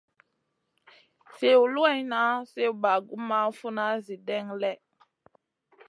Sliw 1.35 1.61
luwanŋa, 1.73 2.21
sliw 2.49 2.73
bagumʼma, 2.83 3.39
funa, 3.57 3.85
Zi 4.05 4.15
ɗènŋa 4.27 4.55
lèh. 4.61 4.77